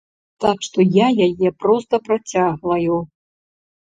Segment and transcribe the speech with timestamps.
[0.43, 2.95] Так што я яе проста працягваю.